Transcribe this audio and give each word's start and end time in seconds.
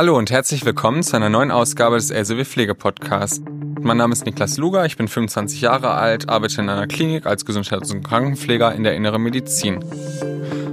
Hallo 0.00 0.16
und 0.16 0.30
herzlich 0.30 0.64
willkommen 0.64 1.02
zu 1.02 1.14
einer 1.14 1.28
neuen 1.28 1.50
Ausgabe 1.50 1.96
des 1.96 2.10
LCW 2.10 2.46
Pflege 2.46 2.74
Podcast. 2.74 3.42
Mein 3.82 3.98
Name 3.98 4.14
ist 4.14 4.24
Niklas 4.24 4.56
Luger, 4.56 4.86
ich 4.86 4.96
bin 4.96 5.08
25 5.08 5.60
Jahre 5.60 5.90
alt, 5.90 6.30
arbeite 6.30 6.62
in 6.62 6.70
einer 6.70 6.86
Klinik 6.86 7.26
als 7.26 7.44
Gesundheits- 7.44 7.92
und 7.92 8.02
Krankenpfleger 8.02 8.74
in 8.74 8.82
der 8.82 8.94
Inneren 8.94 9.22
Medizin. 9.22 9.84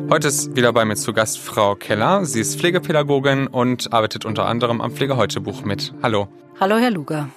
Heute 0.09 0.29
ist 0.29 0.55
wieder 0.55 0.71
bei 0.71 0.85
mir 0.85 0.95
zu 0.95 1.11
Gast 1.11 1.39
Frau 1.39 1.75
Keller. 1.75 2.23
Sie 2.23 2.39
ist 2.39 2.57
Pflegepädagogin 2.57 3.47
und 3.47 3.91
arbeitet 3.91 4.23
unter 4.23 4.45
anderem 4.45 4.79
am 4.79 4.93
Pflegeheute-Buch 4.93 5.65
mit. 5.65 5.94
Hallo. 6.01 6.29
Hallo, 6.62 6.78
Herr 6.78 6.91
Luger. 6.91 7.28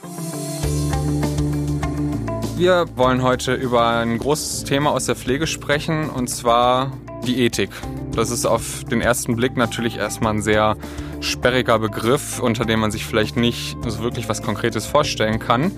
Wir 2.57 2.87
wollen 2.95 3.25
heute 3.25 3.55
über 3.55 3.89
ein 3.89 4.17
großes 4.19 4.63
Thema 4.63 4.93
aus 4.93 5.07
der 5.07 5.17
Pflege 5.17 5.49
sprechen, 5.49 6.09
und 6.09 6.29
zwar 6.29 6.93
die 7.27 7.45
Ethik. 7.45 7.71
Das 8.15 8.31
ist 8.31 8.47
auf 8.47 8.85
den 8.85 9.01
ersten 9.01 9.37
Blick 9.37 9.57
natürlich 9.57 9.97
erstmal 9.97 10.35
ein 10.35 10.43
sehr 10.43 10.77
sperriger 11.21 11.79
Begriff, 11.79 12.41
unter 12.41 12.65
dem 12.65 12.81
man 12.81 12.91
sich 12.91 13.05
vielleicht 13.05 13.37
nicht 13.37 13.77
so 13.87 14.03
wirklich 14.03 14.29
was 14.29 14.43
Konkretes 14.43 14.87
vorstellen 14.87 15.39
kann. 15.39 15.73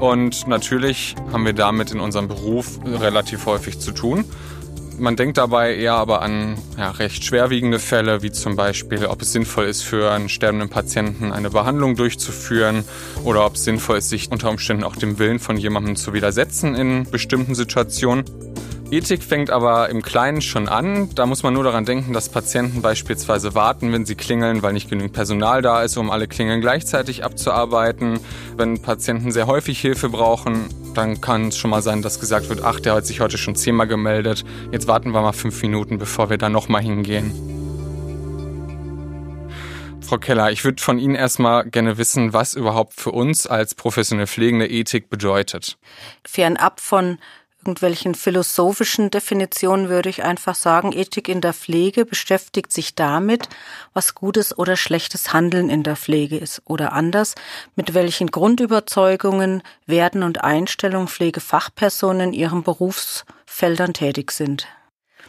Und 0.00 0.46
natürlich 0.46 1.14
haben 1.32 1.44
wir 1.44 1.52
damit 1.52 1.90
in 1.92 2.00
unserem 2.00 2.28
Beruf 2.28 2.78
relativ 2.84 3.46
häufig 3.46 3.78
zu 3.80 3.92
tun. 3.92 4.24
Man 4.96 5.16
denkt 5.16 5.38
dabei 5.38 5.74
eher 5.74 5.94
aber 5.94 6.22
an 6.22 6.56
ja, 6.78 6.92
recht 6.92 7.24
schwerwiegende 7.24 7.80
Fälle, 7.80 8.22
wie 8.22 8.30
zum 8.30 8.54
Beispiel, 8.54 9.06
ob 9.06 9.22
es 9.22 9.32
sinnvoll 9.32 9.64
ist, 9.64 9.82
für 9.82 10.12
einen 10.12 10.28
sterbenden 10.28 10.68
Patienten 10.68 11.32
eine 11.32 11.50
Behandlung 11.50 11.96
durchzuführen 11.96 12.84
oder 13.24 13.44
ob 13.44 13.56
es 13.56 13.64
sinnvoll 13.64 13.98
ist, 13.98 14.10
sich 14.10 14.30
unter 14.30 14.50
Umständen 14.50 14.84
auch 14.84 14.94
dem 14.94 15.18
Willen 15.18 15.40
von 15.40 15.56
jemandem 15.56 15.96
zu 15.96 16.12
widersetzen 16.12 16.76
in 16.76 17.10
bestimmten 17.10 17.56
Situationen. 17.56 18.24
Ethik 18.90 19.22
fängt 19.22 19.50
aber 19.50 19.88
im 19.88 20.02
Kleinen 20.02 20.42
schon 20.42 20.68
an. 20.68 21.08
Da 21.14 21.26
muss 21.26 21.42
man 21.42 21.54
nur 21.54 21.64
daran 21.64 21.84
denken, 21.84 22.12
dass 22.12 22.28
Patienten 22.28 22.82
beispielsweise 22.82 23.54
warten, 23.54 23.92
wenn 23.92 24.04
sie 24.04 24.14
klingeln, 24.14 24.62
weil 24.62 24.74
nicht 24.74 24.90
genügend 24.90 25.14
Personal 25.14 25.62
da 25.62 25.82
ist, 25.82 25.96
um 25.96 26.10
alle 26.10 26.28
Klingeln 26.28 26.60
gleichzeitig 26.60 27.24
abzuarbeiten. 27.24 28.20
Wenn 28.56 28.82
Patienten 28.82 29.32
sehr 29.32 29.46
häufig 29.46 29.80
Hilfe 29.80 30.10
brauchen, 30.10 30.68
dann 30.94 31.20
kann 31.20 31.48
es 31.48 31.56
schon 31.56 31.70
mal 31.70 31.82
sein, 31.82 32.02
dass 32.02 32.20
gesagt 32.20 32.48
wird, 32.50 32.62
ach, 32.62 32.78
der 32.78 32.94
hat 32.94 33.06
sich 33.06 33.20
heute 33.20 33.38
schon 33.38 33.56
zehnmal 33.56 33.88
gemeldet. 33.88 34.44
Jetzt 34.70 34.86
warten 34.86 35.12
wir 35.12 35.22
mal 35.22 35.32
fünf 35.32 35.60
Minuten, 35.62 35.98
bevor 35.98 36.28
wir 36.28 36.38
da 36.38 36.48
nochmal 36.48 36.82
hingehen. 36.82 37.32
Frau 40.02 40.18
Keller, 40.18 40.52
ich 40.52 40.64
würde 40.64 40.82
von 40.82 40.98
Ihnen 40.98 41.14
erstmal 41.14 41.68
gerne 41.68 41.96
wissen, 41.96 42.34
was 42.34 42.54
überhaupt 42.54 42.92
für 42.92 43.10
uns 43.10 43.46
als 43.46 43.74
professionelle 43.74 44.26
Pflegende 44.26 44.68
Ethik 44.68 45.08
bedeutet. 45.08 45.78
Fernab 46.24 46.78
von 46.78 47.18
irgendwelchen 47.64 48.14
philosophischen 48.14 49.10
Definitionen 49.10 49.88
würde 49.88 50.10
ich 50.10 50.22
einfach 50.22 50.54
sagen, 50.54 50.92
Ethik 50.92 51.30
in 51.30 51.40
der 51.40 51.54
Pflege 51.54 52.04
beschäftigt 52.04 52.70
sich 52.70 52.94
damit, 52.94 53.48
was 53.94 54.14
gutes 54.14 54.56
oder 54.58 54.76
schlechtes 54.76 55.32
Handeln 55.32 55.70
in 55.70 55.82
der 55.82 55.96
Pflege 55.96 56.36
ist 56.36 56.60
oder 56.66 56.92
anders, 56.92 57.34
mit 57.74 57.94
welchen 57.94 58.30
Grundüberzeugungen, 58.30 59.62
Werten 59.86 60.22
und 60.22 60.44
Einstellungen 60.44 61.08
Pflegefachpersonen 61.08 62.28
in 62.28 62.32
ihren 62.34 62.62
Berufsfeldern 62.64 63.94
tätig 63.94 64.32
sind. 64.32 64.66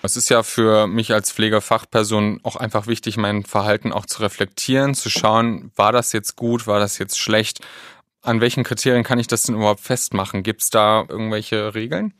Es 0.02 0.18
ist 0.18 0.30
ja 0.30 0.44
für 0.44 0.88
mich 0.88 1.14
als 1.14 1.32
Pflegefachperson 1.32 2.42
auch 2.44 2.58
einfach 2.58 2.86
wichtig, 2.86 3.16
mein 3.16 3.46
Verhalten 3.46 3.94
auch 3.94 4.06
zu 4.06 4.22
reflektieren, 4.22 4.94
zu 4.94 5.10
schauen, 5.10 5.72
war 5.78 5.94
das 5.94 6.12
jetzt 6.12 6.36
gut, 6.36 6.68
war 6.68 6.80
das 6.80 6.98
jetzt 6.98 7.18
schlecht? 7.18 7.62
An 8.22 8.42
welchen 8.42 8.66
Kriterien 8.66 9.06
kann 9.06 9.20
ich 9.20 9.28
das 9.28 9.44
denn 9.44 9.56
überhaupt 9.56 9.80
festmachen? 9.80 10.44
Gibt 10.44 10.64
es 10.64 10.70
da 10.70 11.06
irgendwelche 11.08 11.76
Regeln? 11.76 12.14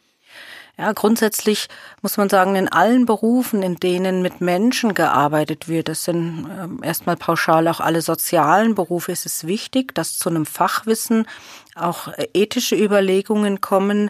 Ja, 0.78 0.92
grundsätzlich 0.92 1.70
muss 2.02 2.18
man 2.18 2.28
sagen, 2.28 2.58
in 2.58 2.68
allen 2.68 3.06
Berufen, 3.06 3.64
in 3.64 3.78
denen 3.78 4.22
mit 4.22 4.42
Menschen 4.42 4.94
gearbeitet 4.94 5.70
wird, 5.70 5.88
das 5.88 6.04
sind 6.04 6.50
äh, 6.50 6.86
erstmal 6.86 7.16
pauschal 7.16 7.70
auch 7.70 7.80
alle 7.80 8.02
sozialen 8.02 8.76
Berufe, 8.76 9.14
ist 9.14 9.26
es 9.26 9.48
wichtig, 9.48 9.96
dass 9.96 10.18
zu 10.18 10.28
einem 10.28 10.46
Fachwissen 10.46 11.28
auch 11.76 12.10
äh, 12.10 12.28
ethische 12.34 12.76
Überlegungen 12.76 13.62
kommen, 13.62 14.10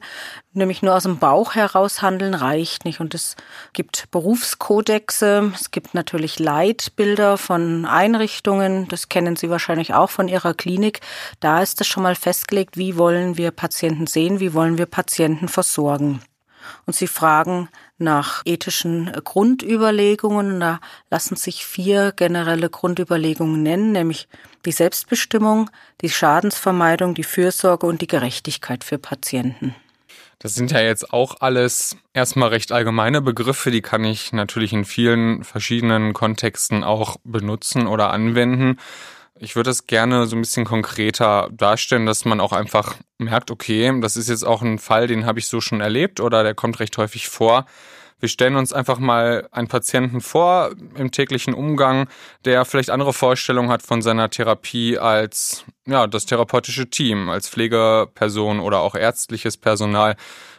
nämlich 0.54 0.82
nur 0.82 0.96
aus 0.96 1.04
dem 1.04 1.20
Bauch 1.20 1.54
heraus 1.54 2.02
handeln 2.02 2.34
reicht 2.34 2.84
nicht. 2.84 3.00
Und 3.00 3.14
es 3.14 3.36
gibt 3.74 4.10
Berufskodexe, 4.10 5.52
es 5.54 5.70
gibt 5.70 5.94
natürlich 5.94 6.40
Leitbilder 6.40 7.38
von 7.38 7.86
Einrichtungen, 7.86 8.88
das 8.88 9.08
kennen 9.08 9.36
Sie 9.36 9.52
wahrscheinlich 9.52 9.94
auch 9.94 10.10
von 10.10 10.28
Ihrer 10.28 10.56
Klinik. 10.56 11.02
Da 11.40 11.62
ist 11.62 11.80
es 11.80 11.86
schon 11.86 12.02
mal 12.02 12.16
festgelegt, 12.16 12.76
wie 12.76 12.98
wollen 12.98 13.38
wir 13.38 13.52
Patienten 13.52 14.08
sehen, 14.08 14.40
wie 14.40 14.56
wollen 14.56 14.80
wir 14.80 14.88
Patienten 14.88 15.48
versorgen 15.48 16.22
und 16.86 16.96
sie 16.96 17.08
fragen 17.08 17.70
nach 17.98 18.42
ethischen 18.46 19.12
Grundüberlegungen. 19.24 20.60
Da 20.60 20.80
lassen 21.10 21.36
sich 21.36 21.66
vier 21.66 22.12
generelle 22.12 22.70
Grundüberlegungen 22.70 23.64
nennen, 23.64 23.92
nämlich 23.92 24.28
die 24.66 24.72
Selbstbestimmung, 24.72 25.70
die 26.02 26.10
Schadensvermeidung, 26.10 27.14
die 27.14 27.24
Fürsorge 27.24 27.86
und 27.86 28.02
die 28.02 28.08
Gerechtigkeit 28.08 28.84
für 28.84 28.98
Patienten. 28.98 29.76
Das 30.40 30.54
sind 30.54 30.72
ja 30.72 30.82
jetzt 30.82 31.14
auch 31.14 31.38
alles 31.40 31.98
erstmal 32.14 32.50
recht 32.50 32.72
allgemeine 32.72 33.22
Begriffe, 33.22 33.72
die 33.72 33.82
kann 33.82 34.04
ich 34.04 34.34
natürlich 34.34 34.74
in 34.74 34.86
vielen 34.86 35.44
verschiedenen 35.44 36.14
Kontexten 36.14 36.84
auch 36.84 37.18
benutzen 37.24 37.88
oder 37.88 38.12
anwenden. 38.12 38.78
Ich 39.38 39.58
würde 39.58 39.70
es 39.70 39.86
gerne 39.86 40.28
so 40.28 40.38
ein 40.38 40.42
bisschen 40.42 40.64
konkreter 40.64 41.50
darstellen, 41.52 42.06
dass 42.06 42.24
man 42.24 42.40
auch 42.40 42.54
einfach 42.54 42.96
merkt, 43.18 43.52
okay, 43.52 44.00
das 44.00 44.16
ist 44.16 44.30
jetzt 44.30 44.46
auch 44.46 44.62
ein 44.62 44.80
Fall, 44.80 45.08
den 45.08 45.26
habe 45.26 45.40
ich 45.40 45.48
so 45.48 45.60
schon 45.60 45.82
erlebt 45.82 46.22
oder 46.22 46.44
der 46.44 46.56
kommt 46.56 46.80
recht 46.80 46.98
häufig 46.98 47.28
vor. 47.28 47.66
Wir 48.22 48.30
stellen 48.30 48.56
uns 48.56 48.72
einfach 48.72 48.98
mal 48.98 49.50
einen 49.52 49.68
Patienten 49.68 50.22
vor 50.22 50.72
im 50.96 51.12
täglichen 51.12 51.54
Umgang, 51.54 52.08
der 52.46 52.64
vielleicht 52.64 52.90
andere 52.90 53.12
Vorstellungen 53.12 53.70
hat 53.70 53.84
von 53.84 54.02
seiner 54.02 54.30
Therapie 54.30 54.98
als 54.98 55.66
ja, 55.86 56.08
das 56.08 56.26
therapeutische 56.26 56.90
Team, 56.90 57.30
als 57.30 57.50
Pflegeperson 57.50 58.62
oder 58.62 58.80
auch 58.80 58.96
ärztliches 58.96 59.58
Personal 59.58 60.16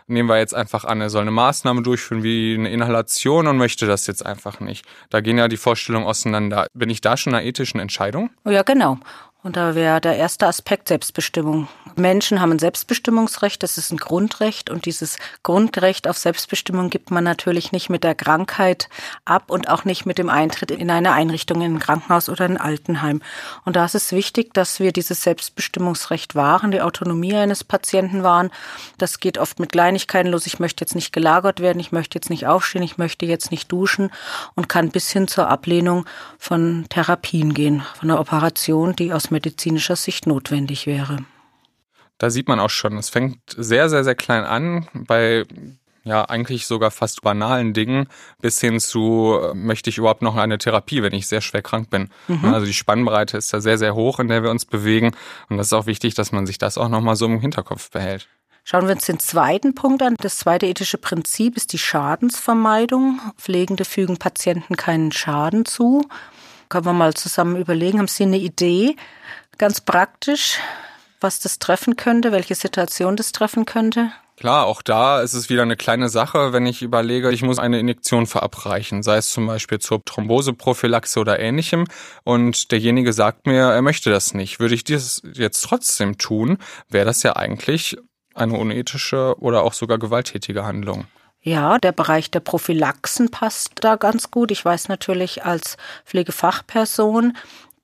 nehmen 0.07 0.29
wir 0.29 0.39
jetzt 0.39 0.55
einfach 0.55 0.85
an, 0.85 1.01
er 1.01 1.11
soll 1.11 1.23
eine 1.23 1.31
Maßnahme 1.31 1.83
durchführen 1.83 2.23
wie 2.23 2.55
eine 2.55 2.71
Inhalation 2.71 3.47
und 3.47 3.57
möchte 3.57 3.87
das 3.87 4.07
jetzt 4.07 4.25
einfach 4.25 4.61
nicht. 4.61 4.87
Da 5.11 5.21
gehen 5.21 5.39
ja 5.39 5.49
die 5.49 5.57
Vorstellungen 5.57 6.07
auseinander. 6.07 6.67
Bin 6.75 6.91
ich 6.91 7.01
da 7.01 7.17
schon 7.17 7.35
einer 7.35 7.45
ethischen 7.45 7.81
Entscheidung? 7.81 8.31
Ja, 8.45 8.63
genau. 8.63 8.99
Und 9.43 9.57
da 9.57 9.75
wäre 9.75 10.01
der 10.01 10.17
erste 10.17 10.47
Aspekt 10.47 10.89
Selbstbestimmung. 10.89 11.69
Menschen 11.99 12.41
haben 12.41 12.53
ein 12.53 12.59
Selbstbestimmungsrecht, 12.59 13.63
das 13.63 13.79
ist 13.79 13.91
ein 13.91 13.97
Grundrecht 13.97 14.71
und 14.71 14.87
dieses 14.87 15.19
Grundrecht 15.43 16.09
auf 16.09 16.19
Selbstbestimmung 16.19 16.91
gibt 16.91 17.11
man 17.11 17.25
natürlich 17.25 17.73
nicht 17.73 17.91
mit 17.91 18.05
der 18.05 18.15
Krankheit 18.15 18.89
ab 19.25 19.51
und 19.51 19.69
auch 19.69 19.85
nicht 19.85 20.07
mit 20.07 20.19
dem 20.19 20.29
Eintritt 20.29 20.71
in 20.71 20.91
eine 20.91 21.13
Einrichtung, 21.13 21.63
in 21.63 21.77
ein 21.77 21.79
Krankenhaus 21.79 22.29
oder 22.29 22.45
ein 22.45 22.57
Altenheim. 22.57 23.23
Und 23.65 23.77
da 23.77 23.85
ist 23.85 23.95
es 23.95 24.13
wichtig, 24.13 24.55
dass 24.55 24.81
wir 24.81 24.93
dieses 24.93 25.23
Selbstbestimmungsrecht 25.23 26.35
wahren, 26.35 26.71
die 26.71 26.83
Autonomie 26.83 27.35
eines 27.35 27.65
Patienten 27.65 28.23
wahren. 28.23 28.51
Das 28.99 29.21
geht 29.21 29.39
oft 29.39 29.61
mit 29.61 29.73
Kleinigkeiten 29.73 30.31
los. 30.31 30.47
Ich 30.47 30.59
möchte 30.59 30.83
jetzt 30.83 30.95
nicht 30.95 31.13
gelagert 31.13 31.61
werden, 31.61 31.81
ich 31.81 31.93
möchte 31.93 32.17
jetzt 32.17 32.31
nicht 32.31 32.47
aufstehen, 32.47 32.83
ich 32.83 32.99
möchte 32.99 33.27
jetzt 33.27 33.51
nicht 33.51 33.71
duschen 33.71 34.11
und 34.55 34.69
kann 34.69 34.91
bis 34.91 35.11
hin 35.11 35.29
zur 35.29 35.49
Ablehnung 35.49 36.07
von 36.39 36.87
Therapien 36.89 37.55
gehen, 37.55 37.83
von 37.99 38.11
einer 38.11 38.21
Operation, 38.21 38.97
die 38.97 39.13
aus 39.13 39.31
medizinischer 39.31 39.97
Sicht 39.97 40.27
notwendig 40.27 40.87
wäre. 40.87 41.19
Da 42.19 42.31
sieht 42.31 42.49
man 42.49 42.61
auch 42.61 42.71
schon, 42.71 42.97
es 42.97 43.11
fängt 43.11 43.39
sehr, 43.57 43.89
sehr, 43.89 44.05
sehr 44.05 44.15
klein 44.15 44.45
an 44.45 44.89
bei 44.95 45.45
ja 46.07 46.25
eigentlich 46.25 46.67
sogar 46.67 46.91
fast 46.91 47.23
banalen 47.23 47.75
Dingen 47.75 48.07
bis 48.41 48.61
hin 48.61 48.79
zu, 48.79 49.39
äh, 49.43 49.55
möchte 49.55 49.91
ich 49.91 49.99
überhaupt 49.99 50.23
noch 50.23 50.37
eine 50.37 50.57
Therapie, 50.57 51.03
wenn 51.03 51.13
ich 51.13 51.27
sehr 51.27 51.41
schwer 51.41 51.63
krank 51.63 51.91
bin. 51.91 52.11
Mhm. 52.29 52.45
Also 52.55 52.65
die 52.65 52.73
Spannbreite 52.73 53.37
ist 53.37 53.53
da 53.53 53.61
sehr, 53.61 53.77
sehr 53.77 53.95
hoch, 53.95 54.21
in 54.21 54.29
der 54.29 54.43
wir 54.43 54.51
uns 54.51 54.65
bewegen. 54.65 55.15
Und 55.49 55.59
das 55.59 55.67
ist 55.67 55.73
auch 55.73 55.87
wichtig, 55.87 56.15
dass 56.15 56.33
man 56.33 56.47
sich 56.47 56.59
das 56.59 56.79
auch 56.79 56.89
nochmal 56.89 57.17
so 57.17 57.27
im 57.27 57.41
Hinterkopf 57.41 57.91
behält. 57.91 58.29
Schauen 58.63 58.87
wir 58.87 58.95
uns 58.95 59.07
den 59.07 59.21
zweiten 59.21 59.75
Punkt 59.75 60.03
an. 60.03 60.17
Das 60.19 60.39
zweite 60.39 60.67
ethische 60.67 60.99
Prinzip 60.99 61.57
ist 61.57 61.73
die 61.73 61.79
Schadensvermeidung. 61.79 63.21
Pflegende 63.37 63.85
fügen 63.85 64.17
Patienten 64.17 64.77
keinen 64.77 65.13
Schaden 65.13 65.65
zu. 65.65 66.05
Können 66.69 66.87
wir 66.87 66.93
mal 66.93 67.15
zusammen 67.15 67.57
überlegen, 67.57 67.99
haben 67.99 68.09
Sie 68.09 68.25
eine 68.25 68.39
Idee, 68.39 68.97
ganz 69.57 69.81
praktisch, 69.81 70.59
was 71.27 71.41
das 71.41 71.59
treffen 71.59 71.97
könnte, 71.97 72.31
welche 72.31 72.55
Situation 72.55 73.17
das 73.17 73.33
treffen 73.33 73.65
könnte? 73.65 74.13
Klar, 74.37 74.67
auch 74.67 74.81
da 74.81 75.23
ist 75.23 75.33
es 75.33 75.51
wieder 75.51 75.63
eine 75.63 75.77
kleine 75.77 76.09
Sache, 76.09 76.53
wenn 76.53 76.67
ich 76.67 76.83
überlege, 76.83 77.33
ich 77.33 77.43
muss 77.43 77.59
eine 77.59 77.81
Injektion 77.81 78.27
verabreichen, 78.27 79.03
sei 79.03 79.17
es 79.17 79.31
zum 79.31 79.47
Beispiel 79.47 79.81
zur 79.81 80.05
Thromboseprophylaxe 80.05 81.19
oder 81.19 81.41
ähnlichem, 81.41 81.87
und 82.23 82.71
derjenige 82.71 83.13
sagt 83.13 83.47
mir, 83.47 83.63
er 83.63 83.83
möchte 83.83 84.09
das 84.11 84.35
nicht. 84.35 84.61
Würde 84.61 84.77
ich 84.77 84.85
das 84.85 85.21
jetzt 85.33 85.63
trotzdem 85.63 86.17
tun, 86.17 86.59
wäre 86.89 87.07
das 87.07 87.25
ja 87.25 87.35
eigentlich 87.35 87.97
eine 88.35 88.57
unethische 88.57 89.35
oder 89.41 89.65
auch 89.65 89.73
sogar 89.73 89.99
gewalttätige 89.99 90.65
Handlung. 90.65 91.07
Ja, 91.47 91.79
der 91.79 91.93
Bereich 91.93 92.29
der 92.31 92.41
Prophylaxen 92.41 93.31
passt 93.31 93.71
da 93.77 93.95
ganz 93.95 94.33
gut. 94.33 94.51
Ich 94.51 94.65
weiß 94.65 94.89
natürlich 94.89 95.45
als 95.45 95.77
Pflegefachperson, 96.05 97.37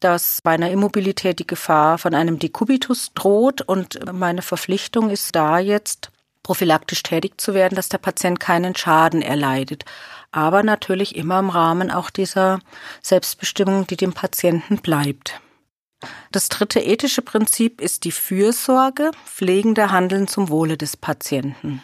dass 0.03 0.41
bei 0.43 0.53
einer 0.53 0.71
Immobilität 0.71 1.39
die 1.39 1.47
Gefahr 1.47 1.99
von 1.99 2.15
einem 2.15 2.39
Dekubitus 2.39 3.13
droht 3.15 3.63
und 3.63 3.99
meine 4.13 4.43
Verpflichtung 4.43 5.11
ist 5.11 5.35
da 5.35 5.59
jetzt 5.59 6.11
prophylaktisch 6.43 7.03
tätig 7.03 7.41
zu 7.41 7.55
werden, 7.55 7.77
dass 7.77 7.89
der 7.89 7.99
Patient 7.99 8.41
keinen 8.41 8.75
Schaden 8.75 9.23
erleidet. 9.23 9.85
Aber 10.33 10.63
natürlich 10.63 11.15
immer 11.15 11.39
im 11.39 11.51
Rahmen 11.51 11.91
auch 11.91 12.11
dieser 12.11 12.59
Selbstbestimmung, 13.01 13.87
die 13.87 13.97
dem 13.97 14.13
Patienten 14.13 14.79
bleibt. 14.79 15.41
Das 16.33 16.49
dritte 16.49 16.81
ethische 16.81 17.23
Prinzip 17.23 17.81
ist 17.81 18.05
die 18.05 18.13
Fürsorge, 18.13 19.13
pflegende 19.25 19.93
Handeln 19.93 20.27
zum 20.27 20.49
Wohle 20.49 20.77
des 20.77 20.97
Patienten. 20.97 21.83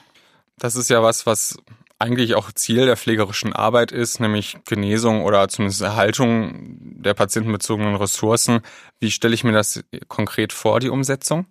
Das 0.58 0.74
ist 0.74 0.90
ja 0.90 1.02
was, 1.02 1.24
was 1.24 1.56
eigentlich 1.98 2.34
auch 2.34 2.52
Ziel 2.52 2.86
der 2.86 2.96
pflegerischen 2.96 3.52
Arbeit 3.52 3.90
ist, 3.92 4.20
nämlich 4.20 4.58
Genesung 4.64 5.24
oder 5.24 5.48
zumindest 5.48 5.80
Erhaltung 5.80 6.76
der 6.80 7.14
patientenbezogenen 7.14 7.96
Ressourcen. 7.96 8.60
Wie 9.00 9.10
stelle 9.10 9.34
ich 9.34 9.44
mir 9.44 9.52
das 9.52 9.82
konkret 10.06 10.52
vor, 10.52 10.80
die 10.80 10.90
Umsetzung? 10.90 11.46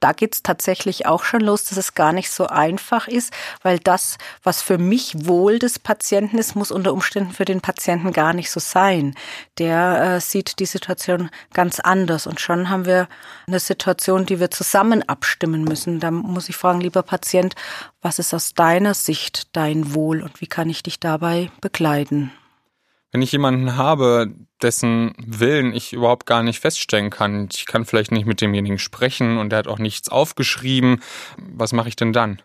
Da 0.00 0.12
geht's 0.12 0.42
tatsächlich 0.42 1.06
auch 1.06 1.24
schon 1.24 1.40
los, 1.40 1.64
dass 1.64 1.78
es 1.78 1.94
gar 1.94 2.12
nicht 2.12 2.30
so 2.30 2.46
einfach 2.46 3.08
ist, 3.08 3.32
weil 3.62 3.78
das, 3.78 4.18
was 4.42 4.62
für 4.62 4.78
mich 4.78 5.26
Wohl 5.26 5.58
des 5.58 5.78
Patienten 5.78 6.38
ist, 6.38 6.54
muss 6.54 6.70
unter 6.70 6.92
Umständen 6.92 7.32
für 7.32 7.44
den 7.44 7.60
Patienten 7.60 8.12
gar 8.12 8.32
nicht 8.32 8.50
so 8.50 8.60
sein. 8.60 9.14
Der 9.58 10.16
äh, 10.16 10.20
sieht 10.20 10.58
die 10.58 10.66
Situation 10.66 11.30
ganz 11.52 11.80
anders 11.80 12.26
und 12.26 12.40
schon 12.40 12.68
haben 12.68 12.84
wir 12.84 13.08
eine 13.46 13.60
Situation, 13.60 14.26
die 14.26 14.40
wir 14.40 14.50
zusammen 14.50 15.02
abstimmen 15.08 15.64
müssen. 15.64 16.00
Da 16.00 16.10
muss 16.10 16.48
ich 16.48 16.56
fragen, 16.56 16.80
lieber 16.80 17.02
Patient, 17.02 17.54
was 18.02 18.18
ist 18.18 18.34
aus 18.34 18.54
deiner 18.54 18.94
Sicht 18.94 19.56
dein 19.56 19.94
Wohl 19.94 20.22
und 20.22 20.40
wie 20.40 20.46
kann 20.46 20.68
ich 20.68 20.82
dich 20.82 21.00
dabei 21.00 21.50
begleiten? 21.60 22.32
Wenn 23.12 23.22
ich 23.22 23.32
jemanden 23.32 23.76
habe, 23.76 24.34
dessen 24.60 25.14
Willen 25.18 25.72
ich 25.72 25.92
überhaupt 25.92 26.26
gar 26.26 26.42
nicht 26.42 26.60
feststellen 26.60 27.10
kann, 27.10 27.48
ich 27.52 27.66
kann 27.66 27.84
vielleicht 27.84 28.12
nicht 28.12 28.26
mit 28.26 28.40
demjenigen 28.40 28.78
sprechen 28.78 29.38
und 29.38 29.50
der 29.50 29.60
hat 29.60 29.68
auch 29.68 29.78
nichts 29.78 30.08
aufgeschrieben, 30.08 31.00
was 31.38 31.72
mache 31.72 31.88
ich 31.88 31.96
denn 31.96 32.12
dann? 32.12 32.42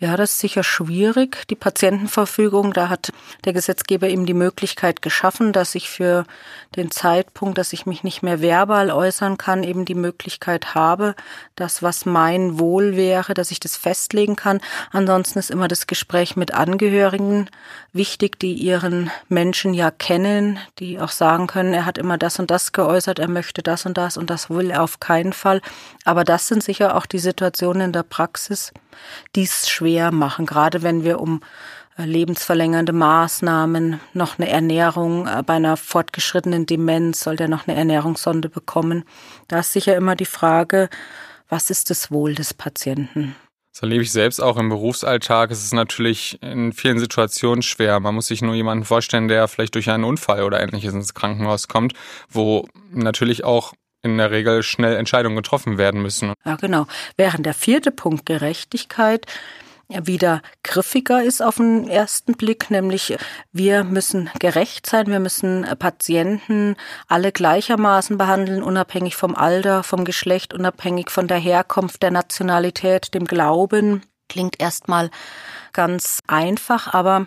Ja, 0.00 0.16
das 0.16 0.30
ist 0.30 0.38
sicher 0.38 0.62
schwierig. 0.62 1.48
Die 1.50 1.56
Patientenverfügung, 1.56 2.72
da 2.72 2.88
hat 2.88 3.12
der 3.44 3.52
Gesetzgeber 3.52 4.08
eben 4.08 4.26
die 4.26 4.34
Möglichkeit 4.34 5.02
geschaffen, 5.02 5.52
dass 5.52 5.74
ich 5.74 5.90
für 5.90 6.24
den 6.76 6.92
Zeitpunkt, 6.92 7.58
dass 7.58 7.72
ich 7.72 7.84
mich 7.84 8.04
nicht 8.04 8.22
mehr 8.22 8.40
verbal 8.40 8.92
äußern 8.92 9.38
kann, 9.38 9.64
eben 9.64 9.84
die 9.84 9.96
Möglichkeit 9.96 10.76
habe, 10.76 11.16
das, 11.56 11.82
was 11.82 12.06
mein 12.06 12.60
Wohl 12.60 12.94
wäre, 12.94 13.34
dass 13.34 13.50
ich 13.50 13.58
das 13.58 13.76
festlegen 13.76 14.36
kann. 14.36 14.60
Ansonsten 14.92 15.40
ist 15.40 15.50
immer 15.50 15.66
das 15.66 15.88
Gespräch 15.88 16.36
mit 16.36 16.54
Angehörigen 16.54 17.50
wichtig, 17.92 18.38
die 18.38 18.52
ihren 18.52 19.10
Menschen 19.28 19.74
ja 19.74 19.90
kennen, 19.90 20.60
die 20.78 21.00
auch 21.00 21.10
sagen 21.10 21.48
können, 21.48 21.74
er 21.74 21.86
hat 21.86 21.98
immer 21.98 22.18
das 22.18 22.38
und 22.38 22.52
das 22.52 22.70
geäußert, 22.70 23.18
er 23.18 23.28
möchte 23.28 23.64
das 23.64 23.84
und 23.84 23.98
das 23.98 24.16
und 24.16 24.30
das 24.30 24.48
will 24.48 24.70
er 24.70 24.84
auf 24.84 25.00
keinen 25.00 25.32
Fall. 25.32 25.60
Aber 26.04 26.22
das 26.22 26.46
sind 26.46 26.62
sicher 26.62 26.94
auch 26.94 27.06
die 27.06 27.18
Situationen 27.18 27.86
in 27.86 27.92
der 27.92 28.04
Praxis, 28.04 28.72
die 29.34 29.42
es 29.42 29.68
schwer 29.68 29.87
machen, 30.12 30.46
gerade 30.46 30.82
wenn 30.82 31.04
wir 31.04 31.20
um 31.20 31.40
äh, 31.98 32.04
lebensverlängernde 32.04 32.92
Maßnahmen, 32.92 34.00
noch 34.12 34.38
eine 34.38 34.48
Ernährung 34.48 35.26
äh, 35.26 35.42
bei 35.44 35.54
einer 35.54 35.76
fortgeschrittenen 35.76 36.64
Demenz, 36.66 37.20
soll 37.20 37.36
der 37.36 37.48
noch 37.48 37.66
eine 37.66 37.76
Ernährungssonde 37.76 38.48
bekommen. 38.48 39.04
Da 39.48 39.60
ist 39.60 39.72
sicher 39.72 39.96
immer 39.96 40.14
die 40.14 40.24
Frage, 40.24 40.88
was 41.48 41.70
ist 41.70 41.90
das 41.90 42.10
Wohl 42.10 42.34
des 42.34 42.54
Patienten? 42.54 43.34
Das 43.72 43.82
erlebe 43.82 44.02
ich 44.02 44.12
selbst 44.12 44.40
auch 44.40 44.56
im 44.56 44.68
Berufsalltag. 44.68 45.50
Es 45.50 45.62
ist 45.62 45.72
natürlich 45.72 46.42
in 46.42 46.72
vielen 46.72 46.98
Situationen 46.98 47.62
schwer. 47.62 48.00
Man 48.00 48.14
muss 48.14 48.26
sich 48.26 48.42
nur 48.42 48.54
jemanden 48.54 48.84
vorstellen, 48.84 49.28
der 49.28 49.46
vielleicht 49.46 49.74
durch 49.74 49.88
einen 49.90 50.04
Unfall 50.04 50.42
oder 50.42 50.60
ähnliches 50.60 50.94
ins 50.94 51.14
Krankenhaus 51.14 51.68
kommt, 51.68 51.92
wo 52.28 52.66
natürlich 52.90 53.44
auch 53.44 53.72
in 54.02 54.18
der 54.18 54.30
Regel 54.30 54.62
schnell 54.62 54.96
Entscheidungen 54.96 55.36
getroffen 55.36 55.78
werden 55.78 56.02
müssen. 56.02 56.32
Ja, 56.44 56.56
genau. 56.56 56.86
Während 57.16 57.46
der 57.46 57.54
vierte 57.54 57.90
Punkt 57.90 58.26
Gerechtigkeit 58.26 59.26
wieder 59.88 60.42
griffiger 60.62 61.22
ist 61.22 61.42
auf 61.42 61.56
den 61.56 61.88
ersten 61.88 62.34
Blick, 62.34 62.70
nämlich 62.70 63.16
wir 63.52 63.84
müssen 63.84 64.30
gerecht 64.38 64.86
sein, 64.86 65.06
wir 65.06 65.20
müssen 65.20 65.66
Patienten 65.78 66.76
alle 67.06 67.32
gleichermaßen 67.32 68.18
behandeln, 68.18 68.62
unabhängig 68.62 69.16
vom 69.16 69.34
Alter, 69.34 69.82
vom 69.82 70.04
Geschlecht, 70.04 70.52
unabhängig 70.52 71.10
von 71.10 71.26
der 71.26 71.38
Herkunft, 71.38 72.02
der 72.02 72.10
Nationalität, 72.10 73.14
dem 73.14 73.24
Glauben. 73.24 74.02
Klingt 74.28 74.60
erstmal 74.60 75.10
ganz 75.72 76.20
einfach, 76.26 76.92
aber 76.92 77.26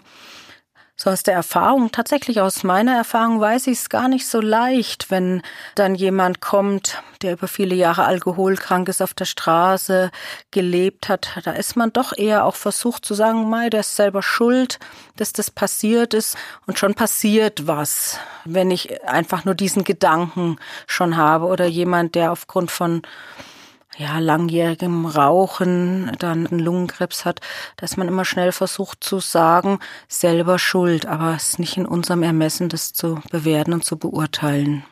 so 1.02 1.10
aus 1.10 1.24
der 1.24 1.34
Erfahrung, 1.34 1.92
tatsächlich 1.92 2.42
aus 2.42 2.64
meiner 2.64 2.96
Erfahrung 2.96 3.40
weiß 3.42 3.66
ich 3.68 3.80
es 3.80 3.90
gar 3.90 4.08
nicht 4.08 4.28
so 4.28 4.40
leicht, 4.40 5.10
wenn 5.10 5.42
dann 5.74 5.96
jemand 5.96 6.42
kommt, 6.42 7.02
der 7.24 7.34
über 7.34 7.48
viele 7.48 7.74
Jahre 7.74 8.06
alkoholkrank 8.06 8.88
ist, 8.88 9.02
auf 9.02 9.16
der 9.16 9.26
Straße 9.26 10.12
gelebt 10.52 11.10
hat. 11.10 11.40
Da 11.44 11.54
ist 11.54 11.76
man 11.76 11.92
doch 11.92 12.16
eher 12.16 12.46
auch 12.46 12.56
versucht 12.56 13.04
zu 13.04 13.16
sagen, 13.16 13.50
Mai, 13.50 13.72
der 13.72 13.80
ist 13.80 13.96
selber 13.96 14.22
schuld, 14.22 14.78
dass 15.16 15.34
das 15.34 15.50
passiert 15.50 16.14
ist 16.14 16.38
und 16.68 16.78
schon 16.78 16.94
passiert 16.94 17.66
was, 17.66 18.20
wenn 18.46 18.70
ich 18.70 19.04
einfach 19.04 19.44
nur 19.44 19.56
diesen 19.56 19.84
Gedanken 19.84 20.58
schon 20.86 21.18
habe 21.18 21.46
oder 21.48 21.66
jemand, 21.66 22.14
der 22.14 22.32
aufgrund 22.32 22.70
von 22.70 23.02
ja, 23.98 24.20
langjährigem 24.20 25.06
Rauchen 25.06 26.12
dann 26.20 26.48
einen 26.48 26.60
Lungenkrebs 26.60 27.26
hat, 27.26 27.42
dass 27.76 27.98
man 27.98 28.08
immer 28.08 28.26
schnell 28.26 28.52
versucht 28.52 29.04
zu 29.04 29.20
sagen, 29.20 29.80
selber 30.08 30.60
schuld, 30.60 31.06
aber 31.06 31.36
es 31.36 31.50
ist 31.50 31.60
nicht 31.60 31.78
in 31.78 31.86
unserem 31.86 32.24
Ermessen, 32.24 32.70
das 32.70 32.94
zu 32.94 33.20
bewerten 33.32 33.74
und 33.74 33.84
zu 33.84 33.98
beurteilen. 33.98 34.86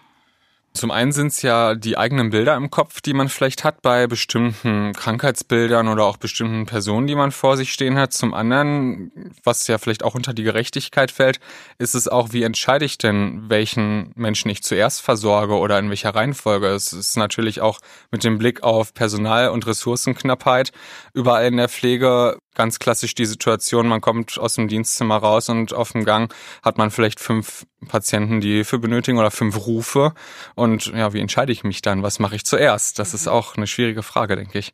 Zum 0.73 0.91
einen 0.91 1.11
sind 1.11 1.27
es 1.27 1.41
ja 1.41 1.73
die 1.73 1.97
eigenen 1.97 2.29
Bilder 2.29 2.55
im 2.55 2.69
Kopf, 2.69 3.01
die 3.01 3.13
man 3.13 3.27
vielleicht 3.27 3.63
hat 3.63 3.81
bei 3.81 4.05
bestimmten 4.05 4.93
Krankheitsbildern 4.93 5.87
oder 5.87 6.05
auch 6.05 6.17
bestimmten 6.17 6.67
Personen, 6.67 7.07
die 7.07 7.15
man 7.15 7.31
vor 7.31 7.57
sich 7.57 7.73
stehen 7.73 7.97
hat. 7.97 8.13
Zum 8.13 8.33
anderen, 8.33 9.11
was 9.43 9.67
ja 9.67 9.79
vielleicht 9.79 10.03
auch 10.03 10.13
unter 10.13 10.33
die 10.33 10.43
Gerechtigkeit 10.43 11.09
fällt, 11.11 11.39
ist 11.79 11.95
es 11.95 12.07
auch, 12.07 12.33
wie 12.33 12.43
entscheide 12.43 12.85
ich 12.85 12.99
denn, 12.99 13.49
welchen 13.49 14.11
Menschen 14.15 14.49
ich 14.51 14.61
zuerst 14.61 15.01
versorge 15.01 15.55
oder 15.55 15.79
in 15.79 15.89
welcher 15.89 16.13
Reihenfolge. 16.13 16.67
Es 16.67 16.93
ist 16.93 17.17
natürlich 17.17 17.61
auch 17.61 17.79
mit 18.11 18.23
dem 18.23 18.37
Blick 18.37 18.61
auf 18.61 18.93
Personal- 18.93 19.49
und 19.49 19.65
Ressourcenknappheit 19.65 20.71
überall 21.13 21.47
in 21.47 21.57
der 21.57 21.69
Pflege 21.69 22.37
ganz 22.55 22.79
klassisch 22.79 23.15
die 23.15 23.25
Situation, 23.25 23.87
man 23.87 24.01
kommt 24.01 24.37
aus 24.37 24.55
dem 24.55 24.67
Dienstzimmer 24.67 25.17
raus 25.17 25.49
und 25.49 25.73
auf 25.73 25.91
dem 25.93 26.03
Gang 26.03 26.33
hat 26.63 26.77
man 26.77 26.91
vielleicht 26.91 27.19
fünf 27.19 27.65
Patienten, 27.87 28.41
die 28.41 28.51
Hilfe 28.51 28.79
benötigen 28.79 29.17
oder 29.17 29.31
fünf 29.31 29.65
Rufe. 29.65 30.13
Und 30.55 30.87
ja, 30.87 31.13
wie 31.13 31.21
entscheide 31.21 31.51
ich 31.51 31.63
mich 31.63 31.81
dann? 31.81 32.03
Was 32.03 32.19
mache 32.19 32.35
ich 32.35 32.45
zuerst? 32.45 32.99
Das 32.99 33.13
ist 33.13 33.27
auch 33.27 33.55
eine 33.55 33.67
schwierige 33.67 34.03
Frage, 34.03 34.35
denke 34.35 34.59
ich. 34.59 34.73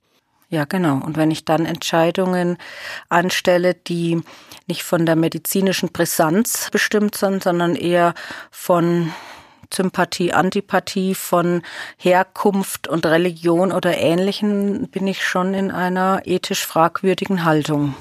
Ja, 0.50 0.66
genau. 0.66 0.98
Und 1.04 1.18
wenn 1.18 1.32
ich 1.32 1.44
dann 1.44 1.66
Entscheidungen 1.66 2.58
anstelle, 3.10 3.74
die 3.74 4.22
nicht 4.68 4.84
von 4.84 5.06
der 5.06 5.16
medizinischen 5.16 5.92
Brisanz 5.92 6.70
bestimmt 6.72 7.16
sind, 7.16 7.44
sondern 7.44 7.76
eher 7.76 8.14
von 8.52 9.12
Sympathie, 9.74 10.34
Antipathie, 10.34 11.16
von 11.16 11.62
Herkunft 11.98 12.88
und 12.88 13.06
Religion 13.06 13.72
oder 13.72 13.98
Ähnlichem 13.98 14.88
bin 14.90 15.08
ich 15.08 15.26
schon 15.26 15.54
in 15.54 15.72
einer 15.72 16.22
ethisch 16.26 16.66
fragwürdigen 16.66 17.46
Haltung. 17.46 17.96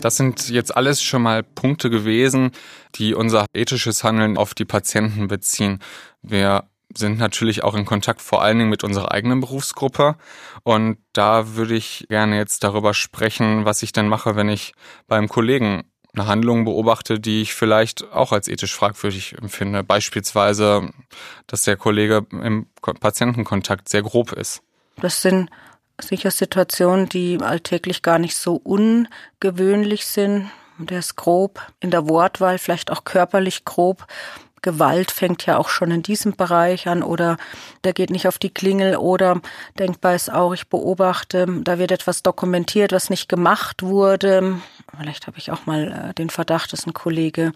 Das 0.00 0.16
sind 0.16 0.48
jetzt 0.48 0.76
alles 0.76 1.00
schon 1.00 1.22
mal 1.22 1.44
Punkte 1.44 1.88
gewesen, 1.88 2.50
die 2.96 3.14
unser 3.14 3.46
ethisches 3.54 4.02
Handeln 4.02 4.36
auf 4.36 4.52
die 4.52 4.64
Patienten 4.64 5.28
beziehen. 5.28 5.78
Wir 6.22 6.64
sind 6.98 7.18
natürlich 7.18 7.62
auch 7.62 7.74
in 7.74 7.84
Kontakt 7.84 8.20
vor 8.20 8.42
allen 8.42 8.58
Dingen 8.58 8.70
mit 8.70 8.84
unserer 8.84 9.12
eigenen 9.12 9.40
Berufsgruppe. 9.40 10.16
Und 10.62 10.98
da 11.12 11.54
würde 11.54 11.74
ich 11.74 12.06
gerne 12.08 12.36
jetzt 12.36 12.64
darüber 12.64 12.94
sprechen, 12.94 13.64
was 13.64 13.82
ich 13.82 13.92
denn 13.92 14.08
mache, 14.08 14.36
wenn 14.36 14.48
ich 14.48 14.74
beim 15.06 15.28
Kollegen 15.28 15.84
eine 16.14 16.26
Handlung 16.26 16.64
beobachte, 16.64 17.18
die 17.18 17.42
ich 17.42 17.54
vielleicht 17.54 18.12
auch 18.12 18.32
als 18.32 18.48
ethisch 18.48 18.74
fragwürdig 18.74 19.36
empfinde. 19.38 19.82
Beispielsweise, 19.82 20.90
dass 21.46 21.62
der 21.62 21.76
Kollege 21.76 22.26
im 22.30 22.66
Patientenkontakt 23.00 23.88
sehr 23.88 24.02
grob 24.02 24.32
ist. 24.32 24.62
Das 24.96 25.22
sind 25.22 25.48
sicher 26.00 26.30
Situationen, 26.30 27.08
die 27.08 27.38
alltäglich 27.40 28.02
gar 28.02 28.18
nicht 28.18 28.36
so 28.36 28.56
ungewöhnlich 28.56 30.06
sind. 30.06 30.50
Der 30.78 30.98
ist 30.98 31.16
grob 31.16 31.60
in 31.80 31.90
der 31.90 32.08
Wortwahl, 32.08 32.58
vielleicht 32.58 32.90
auch 32.90 33.04
körperlich 33.04 33.64
grob. 33.64 34.06
Gewalt 34.62 35.10
fängt 35.10 35.44
ja 35.46 35.58
auch 35.58 35.68
schon 35.68 35.90
in 35.90 36.02
diesem 36.02 36.36
Bereich 36.36 36.88
an 36.88 37.02
oder 37.02 37.36
der 37.84 37.92
geht 37.92 38.10
nicht 38.10 38.28
auf 38.28 38.38
die 38.38 38.54
Klingel 38.54 38.96
oder 38.96 39.40
denkbar 39.78 40.14
ist 40.14 40.32
auch, 40.32 40.54
ich 40.54 40.68
beobachte, 40.68 41.46
da 41.62 41.78
wird 41.78 41.92
etwas 41.92 42.22
dokumentiert, 42.22 42.92
was 42.92 43.10
nicht 43.10 43.28
gemacht 43.28 43.82
wurde. 43.82 44.60
Vielleicht 44.96 45.26
habe 45.26 45.38
ich 45.38 45.50
auch 45.50 45.66
mal 45.66 46.10
äh, 46.10 46.14
den 46.14 46.30
Verdacht, 46.30 46.72
dass 46.72 46.86
ein 46.86 46.94
Kollege 46.94 47.52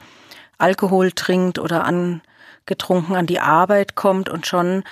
Alkohol 0.59 1.13
trinkt 1.13 1.59
oder 1.59 1.85
angetrunken 1.85 3.15
an 3.15 3.27
die 3.27 3.41
Arbeit 3.41 3.95
kommt 3.95 4.29
und 4.29 4.47
schon 4.47 4.83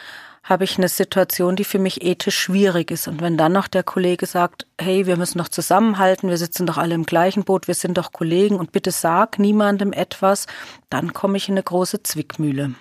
habe 0.45 0.65
ich 0.65 0.77
eine 0.77 0.89
Situation, 0.89 1.57
die 1.57 1.65
für 1.65 1.79
mich 1.79 2.05
ethisch 2.05 2.39
schwierig 2.39 2.91
ist. 2.91 3.09
Und 3.09 3.23
wenn 3.23 3.39
dann 3.39 3.53
noch 3.53 3.67
der 3.67 3.83
Kollege 3.83 4.27
sagt, 4.27 4.67
hey, 4.79 5.07
wir 5.07 5.17
müssen 5.17 5.39
doch 5.39 5.49
zusammenhalten, 5.49 6.29
wir 6.29 6.37
sitzen 6.37 6.67
doch 6.67 6.77
alle 6.77 6.95
im 6.95 7.07
gleichen 7.07 7.45
Boot, 7.45 7.67
wir 7.67 7.75
sind 7.75 7.97
doch 7.97 8.13
Kollegen 8.13 8.57
und 8.57 8.71
bitte 8.71 8.91
sag 8.91 9.39
niemandem 9.39 9.93
etwas, 9.93 10.47
dann 10.91 11.15
komme 11.15 11.39
ich 11.39 11.49
in 11.49 11.55
eine 11.55 11.63
große 11.63 12.03
Zwickmühle. 12.03 12.75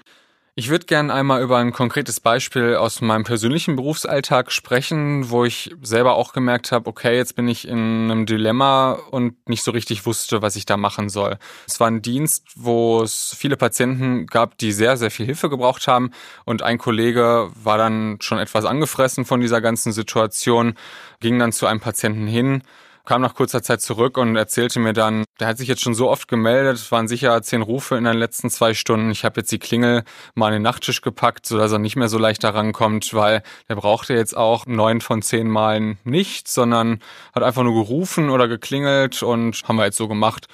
Ich 0.56 0.70
würde 0.70 0.86
gerne 0.86 1.12
einmal 1.12 1.42
über 1.42 1.58
ein 1.58 1.74
konkretes 1.74 2.20
Beispiel 2.20 2.76
aus 2.76 3.02
meinem 3.02 3.24
persönlichen 3.24 3.76
Berufsalltag 3.76 4.52
sprechen, 4.52 5.32
wo 5.32 5.46
ich 5.46 5.74
selber 5.82 6.14
auch 6.14 6.32
gemerkt 6.32 6.72
habe, 6.72 6.88
okay, 6.88 7.18
jetzt 7.18 7.36
bin 7.36 7.48
ich 7.48 7.68
in 7.68 8.12
einem 8.12 8.28
Dilemma 8.28 8.92
und 8.92 9.50
nicht 9.50 9.64
so 9.64 9.72
richtig 9.72 10.06
wusste, 10.06 10.44
was 10.44 10.56
ich 10.56 10.68
da 10.68 10.78
machen 10.78 11.10
soll. 11.10 11.40
Es 11.66 11.80
war 11.80 11.88
ein 11.88 12.04
Dienst, 12.04 12.46
wo 12.56 13.02
es 13.02 13.36
viele 13.36 13.58
Patienten 13.58 14.28
gab, 14.28 14.56
die 14.60 14.74
sehr, 14.74 14.96
sehr 14.96 15.10
viel 15.10 15.26
Hilfe 15.26 15.50
gebraucht 15.50 15.88
haben 15.88 16.12
und 16.46 16.62
ein 16.62 16.78
Kollege 16.78 17.50
war 17.56 17.80
dann 17.80 18.18
schon 18.22 18.38
etwas 18.38 18.66
angefressen 18.66 19.26
von 19.26 19.42
dieser 19.42 19.60
ganzen 19.60 19.92
Situation, 19.92 20.76
ging 21.20 21.40
dann 21.40 21.52
zu 21.52 21.66
einem 21.66 21.80
Patienten 21.80 22.28
hin, 22.28 22.62
kam 23.06 23.22
nach 23.22 23.36
kurzer 23.36 23.62
Zeit 23.62 23.82
zurück 23.82 24.18
und 24.18 24.36
erzählte 24.36 24.80
mir 24.80 24.94
dann, 24.94 25.26
der 25.40 25.48
hat 25.48 25.58
sich 25.58 25.68
jetzt 25.68 25.82
schon 25.82 25.94
so 25.94 26.10
oft 26.10 26.28
gemeldet, 26.28 26.76
es 26.76 26.92
waren 26.92 27.08
sicher 27.08 27.42
zehn 27.42 27.62
Rufe 27.62 27.96
in 27.96 28.06
den 28.06 28.18
letzten 28.18 28.50
zwei 28.50 28.74
Stunden. 28.74 29.12
Ich 29.12 29.26
habe 29.26 29.42
jetzt 29.42 29.52
die 29.52 29.60
Klingel 29.60 30.04
mal 30.36 30.48
an 30.48 30.54
den 30.54 30.62
Nachttisch 30.62 31.02
gepackt, 31.02 31.46
sodass 31.46 31.72
er 31.72 31.80
nicht 31.80 31.96
mehr 31.96 32.08
so 32.08 32.18
leicht 32.18 32.44
daran 32.44 32.72
kommt, 32.72 33.14
weil 33.14 33.44
der 33.68 33.76
brauchte 33.76 34.14
jetzt 34.14 34.38
auch 34.38 34.66
neun 34.66 35.02
von 35.02 35.22
zehn 35.22 35.50
Malen 35.50 35.98
nicht, 36.06 36.48
sondern 36.48 37.02
hat 37.34 37.44
einfach 37.44 37.64
nur 37.64 37.74
gerufen 37.74 38.30
oder 38.30 38.48
geklingelt 38.48 39.22
und 39.22 39.62
haben 39.68 39.76
wir 39.76 39.86
jetzt 39.86 39.98
so 39.98 40.08
gemacht. 40.08 40.48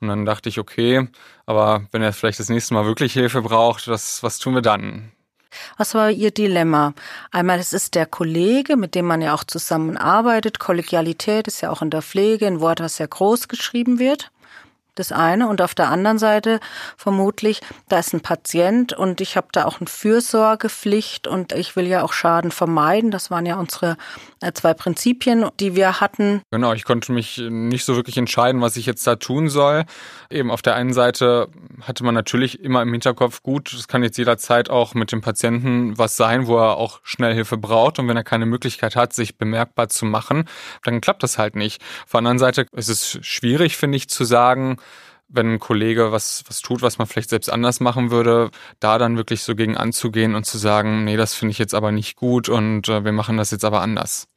Und 0.00 0.08
dann 0.08 0.26
dachte 0.26 0.50
ich, 0.50 0.58
okay, 0.58 1.08
aber 1.46 1.86
wenn 1.90 2.02
er 2.02 2.12
vielleicht 2.12 2.40
das 2.40 2.50
nächste 2.50 2.74
Mal 2.74 2.84
wirklich 2.84 3.14
Hilfe 3.14 3.40
braucht, 3.40 3.88
was, 3.88 4.22
was 4.22 4.38
tun 4.38 4.54
wir 4.54 4.62
dann? 4.62 5.12
Was 5.76 5.94
war 5.94 6.10
Ihr 6.10 6.30
Dilemma? 6.30 6.94
Einmal, 7.30 7.58
es 7.58 7.72
ist 7.72 7.94
der 7.94 8.06
Kollege, 8.06 8.76
mit 8.76 8.94
dem 8.94 9.06
man 9.06 9.22
ja 9.22 9.34
auch 9.34 9.44
zusammenarbeitet. 9.44 10.58
Kollegialität 10.58 11.46
ist 11.46 11.60
ja 11.60 11.70
auch 11.70 11.82
in 11.82 11.90
der 11.90 12.02
Pflege 12.02 12.46
ein 12.46 12.60
Wort, 12.60 12.80
was 12.80 12.96
sehr 12.96 13.08
groß 13.08 13.48
geschrieben 13.48 13.98
wird 13.98 14.30
das 14.94 15.12
eine. 15.12 15.48
Und 15.48 15.60
auf 15.60 15.74
der 15.74 15.88
anderen 15.88 16.18
Seite 16.18 16.60
vermutlich, 16.96 17.60
da 17.88 17.98
ist 17.98 18.14
ein 18.14 18.20
Patient 18.20 18.92
und 18.92 19.20
ich 19.20 19.36
habe 19.36 19.48
da 19.52 19.64
auch 19.64 19.80
eine 19.80 19.88
Fürsorgepflicht 19.88 21.26
und 21.26 21.52
ich 21.52 21.76
will 21.76 21.86
ja 21.86 22.02
auch 22.02 22.12
Schaden 22.12 22.50
vermeiden. 22.50 23.10
Das 23.10 23.30
waren 23.30 23.46
ja 23.46 23.56
unsere 23.56 23.96
äh, 24.40 24.52
zwei 24.52 24.74
Prinzipien, 24.74 25.48
die 25.60 25.74
wir 25.74 26.00
hatten. 26.00 26.42
Genau, 26.50 26.72
ich 26.72 26.84
konnte 26.84 27.12
mich 27.12 27.38
nicht 27.38 27.84
so 27.84 27.96
wirklich 27.96 28.16
entscheiden, 28.16 28.60
was 28.60 28.76
ich 28.76 28.86
jetzt 28.86 29.06
da 29.06 29.16
tun 29.16 29.48
soll. 29.48 29.84
Eben 30.30 30.50
auf 30.50 30.62
der 30.62 30.74
einen 30.74 30.92
Seite 30.92 31.48
hatte 31.82 32.04
man 32.04 32.14
natürlich 32.14 32.60
immer 32.60 32.82
im 32.82 32.92
Hinterkopf, 32.92 33.42
gut, 33.42 33.72
es 33.72 33.88
kann 33.88 34.02
jetzt 34.02 34.18
jederzeit 34.18 34.70
auch 34.70 34.94
mit 34.94 35.12
dem 35.12 35.20
Patienten 35.20 35.96
was 35.98 36.16
sein, 36.16 36.46
wo 36.46 36.56
er 36.58 36.76
auch 36.76 37.00
schnell 37.02 37.34
Hilfe 37.34 37.56
braucht. 37.56 37.98
Und 37.98 38.08
wenn 38.08 38.16
er 38.16 38.24
keine 38.24 38.46
Möglichkeit 38.46 38.96
hat, 38.96 39.12
sich 39.12 39.36
bemerkbar 39.36 39.88
zu 39.88 40.04
machen, 40.04 40.48
dann 40.82 41.00
klappt 41.00 41.22
das 41.22 41.38
halt 41.38 41.56
nicht. 41.56 41.82
Auf 42.04 42.12
der 42.12 42.18
anderen 42.18 42.38
Seite 42.38 42.66
ist 42.72 42.88
es 42.88 43.18
schwierig, 43.22 43.76
finde 43.76 43.96
ich, 43.96 44.08
zu 44.08 44.24
sagen, 44.24 44.78
wenn 45.28 45.54
ein 45.54 45.58
Kollege 45.58 46.12
was, 46.12 46.44
was 46.48 46.60
tut, 46.60 46.82
was 46.82 46.98
man 46.98 47.06
vielleicht 47.06 47.30
selbst 47.30 47.50
anders 47.50 47.80
machen 47.80 48.10
würde, 48.10 48.50
da 48.80 48.98
dann 48.98 49.16
wirklich 49.16 49.42
so 49.42 49.54
gegen 49.54 49.76
anzugehen 49.76 50.34
und 50.34 50.44
zu 50.44 50.58
sagen, 50.58 51.04
nee, 51.04 51.16
das 51.16 51.34
finde 51.34 51.52
ich 51.52 51.58
jetzt 51.58 51.74
aber 51.74 51.92
nicht 51.92 52.16
gut 52.16 52.48
und 52.48 52.88
äh, 52.88 53.04
wir 53.04 53.12
machen 53.12 53.36
das 53.36 53.50
jetzt 53.50 53.64
aber 53.64 53.80
anders. 53.80 54.28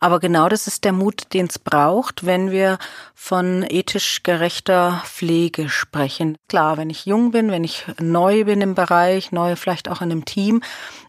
Aber 0.00 0.20
genau 0.20 0.48
das 0.48 0.66
ist 0.66 0.84
der 0.84 0.92
Mut, 0.92 1.32
den 1.32 1.46
es 1.46 1.58
braucht, 1.58 2.26
wenn 2.26 2.50
wir 2.50 2.78
von 3.14 3.64
ethisch 3.68 4.22
gerechter 4.22 5.02
Pflege 5.04 5.68
sprechen. 5.68 6.36
Klar, 6.48 6.76
wenn 6.76 6.90
ich 6.90 7.06
jung 7.06 7.30
bin, 7.30 7.50
wenn 7.50 7.64
ich 7.64 7.86
neu 8.00 8.44
bin 8.44 8.60
im 8.60 8.74
Bereich, 8.74 9.32
neu 9.32 9.56
vielleicht 9.56 9.88
auch 9.88 10.00
in 10.02 10.10
einem 10.10 10.24
Team, 10.24 10.62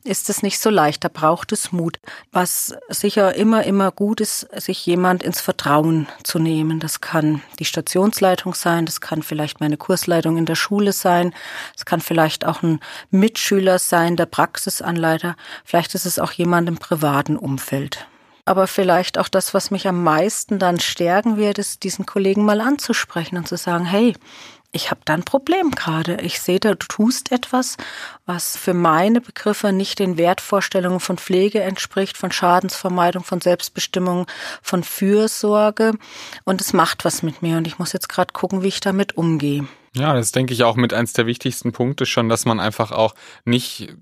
ist 0.03 0.29
es 0.29 0.43
nicht 0.43 0.59
so 0.59 0.69
leicht. 0.69 1.03
Da 1.03 1.09
braucht 1.09 1.51
es 1.51 1.71
Mut. 1.71 1.99
Was 2.31 2.75
sicher 2.89 3.35
immer, 3.35 3.63
immer 3.63 3.91
gut 3.91 4.21
ist, 4.21 4.47
sich 4.61 4.85
jemand 4.85 5.23
ins 5.23 5.41
Vertrauen 5.41 6.07
zu 6.23 6.39
nehmen. 6.39 6.79
Das 6.79 7.01
kann 7.01 7.41
die 7.59 7.65
Stationsleitung 7.65 8.53
sein, 8.53 8.85
das 8.85 9.01
kann 9.01 9.23
vielleicht 9.23 9.59
meine 9.59 9.77
Kursleitung 9.77 10.37
in 10.37 10.45
der 10.45 10.55
Schule 10.55 10.93
sein, 10.93 11.33
es 11.75 11.85
kann 11.85 12.01
vielleicht 12.01 12.45
auch 12.45 12.63
ein 12.63 12.79
Mitschüler 13.09 13.79
sein, 13.79 14.15
der 14.15 14.25
Praxisanleiter, 14.25 15.35
vielleicht 15.63 15.95
ist 15.95 16.05
es 16.05 16.19
auch 16.19 16.31
jemand 16.31 16.69
im 16.69 16.77
privaten 16.77 17.37
Umfeld. 17.37 18.07
Aber 18.45 18.67
vielleicht 18.67 19.17
auch 19.17 19.27
das, 19.27 19.53
was 19.53 19.71
mich 19.71 19.87
am 19.87 20.03
meisten 20.03 20.59
dann 20.59 20.79
stärken 20.79 21.37
wird, 21.37 21.57
ist, 21.57 21.83
diesen 21.83 22.05
Kollegen 22.05 22.45
mal 22.45 22.61
anzusprechen 22.61 23.37
und 23.37 23.47
zu 23.47 23.57
sagen, 23.57 23.85
hey, 23.85 24.13
ich 24.75 24.91
habe 24.91 25.01
da 25.05 25.13
ein 25.13 25.23
Problem 25.23 25.71
gerade. 25.71 26.17
Ich 26.21 26.41
sehe 26.41 26.59
da, 26.59 26.75
du 26.75 26.85
tust 26.85 27.31
etwas, 27.31 27.77
was 28.25 28.57
für 28.57 28.73
meine 28.73 29.21
Begriffe 29.21 29.71
nicht 29.71 29.99
den 29.99 30.17
Wertvorstellungen 30.17 30.99
von 30.99 31.17
Pflege 31.17 31.61
entspricht, 31.61 32.17
von 32.17 32.31
Schadensvermeidung, 32.31 33.23
von 33.23 33.39
Selbstbestimmung, 33.39 34.27
von 34.61 34.83
Fürsorge. 34.83 35.93
Und 36.43 36.59
es 36.59 36.73
macht 36.73 37.05
was 37.05 37.23
mit 37.23 37.41
mir. 37.41 37.57
Und 37.57 37.67
ich 37.67 37.79
muss 37.79 37.93
jetzt 37.93 38.09
gerade 38.09 38.33
gucken, 38.33 38.63
wie 38.63 38.67
ich 38.67 38.81
damit 38.81 39.17
umgehe. 39.17 39.65
Ja, 39.95 40.13
das 40.13 40.33
denke 40.33 40.53
ich 40.53 40.63
auch 40.63 40.75
mit 40.75 40.93
eins 40.93 41.13
der 41.13 41.25
wichtigsten 41.25 41.71
Punkte 41.71 42.05
schon, 42.05 42.27
dass 42.27 42.43
man 42.43 42.59
einfach 42.59 42.91
auch 42.91 43.15
nicht 43.45 43.95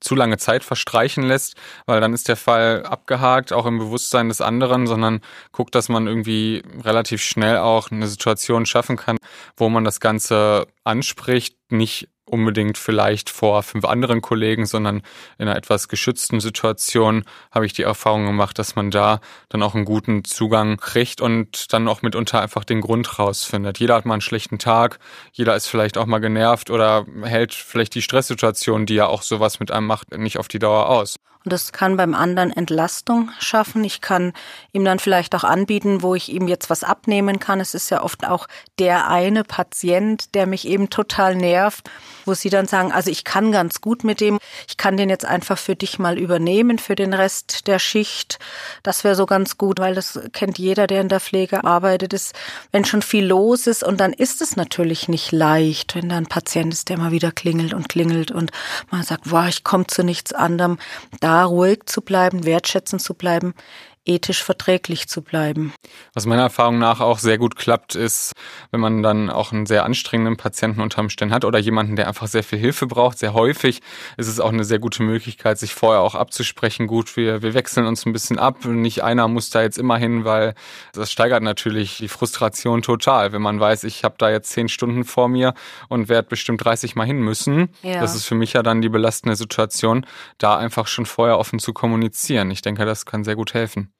zu 0.00 0.14
lange 0.14 0.38
Zeit 0.38 0.64
verstreichen 0.64 1.22
lässt, 1.22 1.56
weil 1.86 2.00
dann 2.00 2.14
ist 2.14 2.28
der 2.28 2.36
Fall 2.36 2.84
abgehakt, 2.84 3.52
auch 3.52 3.66
im 3.66 3.78
Bewusstsein 3.78 4.28
des 4.28 4.40
anderen, 4.40 4.86
sondern 4.86 5.20
guckt, 5.52 5.74
dass 5.74 5.88
man 5.88 6.06
irgendwie 6.06 6.62
relativ 6.82 7.22
schnell 7.22 7.58
auch 7.58 7.90
eine 7.90 8.06
Situation 8.06 8.66
schaffen 8.66 8.96
kann, 8.96 9.18
wo 9.56 9.68
man 9.68 9.84
das 9.84 10.00
Ganze 10.00 10.66
anspricht, 10.84 11.56
nicht 11.70 12.08
unbedingt 12.28 12.78
vielleicht 12.78 13.30
vor 13.30 13.62
fünf 13.62 13.84
anderen 13.84 14.22
Kollegen, 14.22 14.66
sondern 14.66 15.02
in 15.38 15.48
einer 15.48 15.56
etwas 15.56 15.88
geschützten 15.88 16.40
Situation 16.40 17.24
habe 17.50 17.66
ich 17.66 17.72
die 17.72 17.82
Erfahrung 17.82 18.26
gemacht, 18.26 18.58
dass 18.58 18.76
man 18.76 18.90
da 18.90 19.20
dann 19.48 19.62
auch 19.62 19.74
einen 19.74 19.84
guten 19.84 20.24
Zugang 20.24 20.76
kriegt 20.76 21.20
und 21.20 21.72
dann 21.72 21.88
auch 21.88 22.02
mitunter 22.02 22.40
einfach 22.40 22.64
den 22.64 22.80
Grund 22.80 23.18
rausfindet. 23.18 23.78
Jeder 23.78 23.94
hat 23.94 24.06
mal 24.06 24.14
einen 24.14 24.20
schlechten 24.20 24.58
Tag, 24.58 24.98
jeder 25.32 25.56
ist 25.56 25.66
vielleicht 25.66 25.98
auch 25.98 26.06
mal 26.06 26.18
genervt 26.18 26.70
oder 26.70 27.06
hält 27.22 27.54
vielleicht 27.54 27.94
die 27.94 28.02
Stresssituation, 28.02 28.86
die 28.86 28.94
ja 28.94 29.06
auch 29.06 29.22
sowas 29.22 29.60
mit 29.60 29.70
einem 29.70 29.86
macht, 29.86 30.16
nicht 30.16 30.38
auf 30.38 30.48
die 30.48 30.58
Dauer 30.58 30.88
aus. 30.88 31.16
Und 31.48 31.52
das 31.54 31.72
kann 31.72 31.96
beim 31.96 32.14
anderen 32.14 32.50
Entlastung 32.50 33.30
schaffen. 33.38 33.82
Ich 33.82 34.02
kann 34.02 34.34
ihm 34.74 34.84
dann 34.84 34.98
vielleicht 34.98 35.34
auch 35.34 35.44
anbieten, 35.44 36.02
wo 36.02 36.14
ich 36.14 36.30
ihm 36.30 36.46
jetzt 36.46 36.68
was 36.68 36.84
abnehmen 36.84 37.38
kann. 37.38 37.58
Es 37.58 37.72
ist 37.72 37.88
ja 37.88 38.02
oft 38.02 38.26
auch 38.26 38.48
der 38.78 39.08
eine 39.08 39.44
Patient, 39.44 40.34
der 40.34 40.46
mich 40.46 40.68
eben 40.68 40.90
total 40.90 41.34
nervt, 41.36 41.90
wo 42.26 42.34
sie 42.34 42.50
dann 42.50 42.66
sagen, 42.66 42.92
also 42.92 43.10
ich 43.10 43.24
kann 43.24 43.50
ganz 43.50 43.80
gut 43.80 44.04
mit 44.04 44.20
dem, 44.20 44.38
ich 44.68 44.76
kann 44.76 44.98
den 44.98 45.08
jetzt 45.08 45.24
einfach 45.24 45.56
für 45.56 45.74
dich 45.74 45.98
mal 45.98 46.18
übernehmen 46.18 46.78
für 46.78 46.94
den 46.94 47.14
Rest 47.14 47.66
der 47.66 47.78
Schicht. 47.78 48.38
Das 48.82 49.02
wäre 49.02 49.14
so 49.14 49.24
ganz 49.24 49.56
gut, 49.56 49.80
weil 49.80 49.94
das 49.94 50.20
kennt 50.34 50.58
jeder, 50.58 50.86
der 50.86 51.00
in 51.00 51.08
der 51.08 51.20
Pflege 51.20 51.64
arbeitet, 51.64 52.12
ist, 52.12 52.34
wenn 52.72 52.84
schon 52.84 53.00
viel 53.00 53.24
los 53.24 53.66
ist 53.66 53.82
und 53.82 53.98
dann 54.02 54.12
ist 54.12 54.42
es 54.42 54.54
natürlich 54.54 55.08
nicht 55.08 55.32
leicht, 55.32 55.94
wenn 55.94 56.10
da 56.10 56.18
ein 56.18 56.26
Patient 56.26 56.74
ist, 56.74 56.90
der 56.90 56.98
mal 56.98 57.10
wieder 57.10 57.32
klingelt 57.32 57.72
und 57.72 57.88
klingelt 57.88 58.32
und 58.32 58.50
man 58.90 59.02
sagt, 59.02 59.30
wow, 59.30 59.48
ich 59.48 59.64
komme 59.64 59.86
zu 59.86 60.04
nichts 60.04 60.34
anderem. 60.34 60.78
Da 61.20 61.37
ruhig 61.44 61.80
zu 61.86 62.02
bleiben, 62.02 62.44
wertschätzend 62.44 63.02
zu 63.02 63.14
bleiben, 63.14 63.54
ethisch 64.08 64.42
verträglich 64.42 65.08
zu 65.08 65.22
bleiben. 65.22 65.72
Was 66.14 66.26
meiner 66.26 66.42
Erfahrung 66.42 66.78
nach 66.78 67.00
auch 67.00 67.18
sehr 67.18 67.38
gut 67.38 67.56
klappt, 67.56 67.94
ist, 67.94 68.32
wenn 68.70 68.80
man 68.80 69.02
dann 69.02 69.30
auch 69.30 69.52
einen 69.52 69.66
sehr 69.66 69.84
anstrengenden 69.84 70.36
Patienten 70.36 70.80
unter 70.80 71.00
Umständen 71.00 71.34
hat 71.34 71.44
oder 71.44 71.58
jemanden, 71.58 71.96
der 71.96 72.08
einfach 72.08 72.26
sehr 72.26 72.42
viel 72.42 72.58
Hilfe 72.58 72.86
braucht. 72.86 73.18
Sehr 73.18 73.34
häufig 73.34 73.80
ist 74.16 74.28
es 74.28 74.40
auch 74.40 74.52
eine 74.52 74.64
sehr 74.64 74.78
gute 74.78 75.02
Möglichkeit, 75.02 75.58
sich 75.58 75.74
vorher 75.74 76.00
auch 76.00 76.14
abzusprechen. 76.14 76.86
Gut, 76.86 77.16
wir, 77.16 77.42
wir 77.42 77.54
wechseln 77.54 77.86
uns 77.86 78.06
ein 78.06 78.12
bisschen 78.12 78.38
ab. 78.38 78.64
Nicht 78.64 79.02
einer 79.02 79.28
muss 79.28 79.50
da 79.50 79.62
jetzt 79.62 79.78
immer 79.78 79.98
hin, 79.98 80.24
weil 80.24 80.54
das 80.92 81.12
steigert 81.12 81.42
natürlich 81.42 81.98
die 81.98 82.08
Frustration 82.08 82.82
total, 82.82 83.32
wenn 83.32 83.42
man 83.42 83.60
weiß, 83.60 83.84
ich 83.84 84.04
habe 84.04 84.14
da 84.18 84.30
jetzt 84.30 84.50
zehn 84.50 84.68
Stunden 84.68 85.04
vor 85.04 85.28
mir 85.28 85.54
und 85.88 86.08
werde 86.08 86.28
bestimmt 86.28 86.64
30 86.64 86.96
Mal 86.96 87.06
hin 87.06 87.18
müssen. 87.18 87.68
Ja. 87.82 88.00
Das 88.00 88.14
ist 88.14 88.24
für 88.24 88.34
mich 88.34 88.54
ja 88.54 88.62
dann 88.62 88.80
die 88.80 88.88
belastende 88.88 89.36
Situation, 89.36 90.06
da 90.38 90.56
einfach 90.56 90.86
schon 90.86 91.06
vorher 91.06 91.38
offen 91.38 91.58
zu 91.58 91.72
kommunizieren. 91.72 92.50
Ich 92.50 92.62
denke, 92.62 92.84
das 92.84 93.04
kann 93.04 93.24
sehr 93.24 93.36
gut 93.36 93.54
helfen 93.54 93.92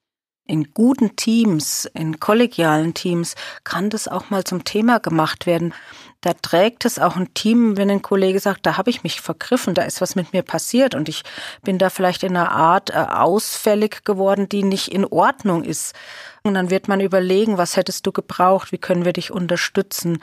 in 0.48 0.72
guten 0.72 1.14
Teams, 1.14 1.88
in 1.94 2.18
kollegialen 2.18 2.94
Teams 2.94 3.34
kann 3.64 3.90
das 3.90 4.08
auch 4.08 4.30
mal 4.30 4.44
zum 4.44 4.64
Thema 4.64 4.98
gemacht 4.98 5.46
werden. 5.46 5.74
Da 6.22 6.32
trägt 6.32 6.84
es 6.84 6.98
auch 6.98 7.14
ein 7.16 7.32
Team, 7.34 7.76
wenn 7.76 7.90
ein 7.90 8.02
Kollege 8.02 8.40
sagt, 8.40 8.66
da 8.66 8.76
habe 8.76 8.90
ich 8.90 9.04
mich 9.04 9.20
vergriffen, 9.20 9.74
da 9.74 9.82
ist 9.82 10.00
was 10.00 10.16
mit 10.16 10.32
mir 10.32 10.42
passiert 10.42 10.96
und 10.96 11.08
ich 11.08 11.22
bin 11.62 11.78
da 11.78 11.90
vielleicht 11.90 12.24
in 12.24 12.36
einer 12.36 12.50
Art 12.50 12.90
äh, 12.90 12.94
ausfällig 12.94 14.04
geworden, 14.04 14.48
die 14.48 14.64
nicht 14.64 14.88
in 14.88 15.04
Ordnung 15.04 15.62
ist. 15.62 15.94
Und 16.42 16.54
dann 16.54 16.70
wird 16.70 16.88
man 16.88 17.00
überlegen, 17.00 17.58
was 17.58 17.76
hättest 17.76 18.06
du 18.06 18.12
gebraucht, 18.12 18.72
wie 18.72 18.78
können 18.78 19.04
wir 19.04 19.12
dich 19.12 19.30
unterstützen. 19.30 20.18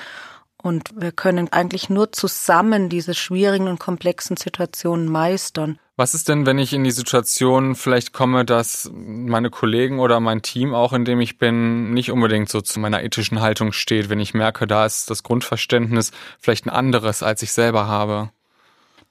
Und 0.65 0.99
wir 0.99 1.11
können 1.11 1.53
eigentlich 1.53 1.91
nur 1.91 2.11
zusammen 2.11 2.89
diese 2.89 3.13
schwierigen 3.13 3.67
und 3.67 3.77
komplexen 3.77 4.35
Situationen 4.35 5.07
meistern. 5.07 5.77
Was 5.95 6.15
ist 6.15 6.27
denn, 6.27 6.47
wenn 6.47 6.57
ich 6.57 6.73
in 6.73 6.83
die 6.83 6.89
Situation 6.89 7.75
vielleicht 7.75 8.13
komme, 8.13 8.45
dass 8.45 8.89
meine 8.91 9.51
Kollegen 9.51 9.99
oder 9.99 10.19
mein 10.19 10.41
Team, 10.41 10.73
auch 10.73 10.91
in 10.91 11.05
dem 11.05 11.21
ich 11.21 11.37
bin, 11.37 11.93
nicht 11.93 12.11
unbedingt 12.11 12.49
so 12.49 12.61
zu 12.61 12.79
meiner 12.79 13.03
ethischen 13.03 13.41
Haltung 13.41 13.73
steht, 13.73 14.09
wenn 14.09 14.19
ich 14.19 14.33
merke, 14.33 14.65
da 14.65 14.87
ist 14.87 15.11
das 15.11 15.21
Grundverständnis 15.21 16.11
vielleicht 16.39 16.65
ein 16.65 16.71
anderes, 16.71 17.21
als 17.21 17.43
ich 17.43 17.53
selber 17.53 17.85
habe? 17.85 18.31